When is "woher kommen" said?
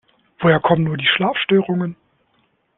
0.39-0.83